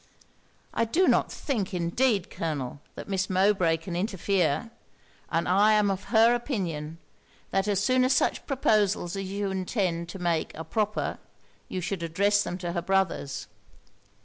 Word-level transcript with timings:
'I 0.73 0.85
do 0.85 1.07
not 1.07 1.31
think 1.31 1.75
indeed, 1.75 2.31
Colonel, 2.31 2.81
that 2.95 3.07
Miss 3.07 3.29
Mowbray 3.29 3.77
can 3.77 3.95
interfere; 3.95 4.71
and 5.29 5.47
I 5.47 5.73
am 5.73 5.91
of 5.91 6.05
her 6.05 6.33
opinion, 6.33 6.97
that 7.51 7.67
as 7.67 7.83
soon 7.83 8.03
as 8.03 8.11
such 8.11 8.47
proposals 8.47 9.15
as 9.15 9.25
you 9.29 9.51
intend 9.51 10.09
to 10.09 10.17
make 10.17 10.57
are 10.57 10.63
proper, 10.63 11.19
you 11.69 11.81
should 11.81 12.01
address 12.01 12.43
them 12.43 12.57
to 12.57 12.71
her 12.71 12.81
brothers.' 12.81 13.45